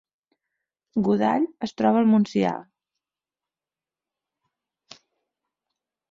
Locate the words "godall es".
1.07-1.73